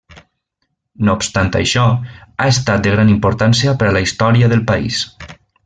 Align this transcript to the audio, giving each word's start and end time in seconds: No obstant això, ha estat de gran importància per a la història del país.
No 1.09 1.13
obstant 1.17 1.51
això, 1.59 1.83
ha 2.45 2.49
estat 2.55 2.83
de 2.87 2.95
gran 2.97 3.13
importància 3.17 3.75
per 3.83 3.91
a 3.91 3.95
la 3.99 4.05
història 4.09 4.51
del 4.55 4.69
país. 4.75 5.07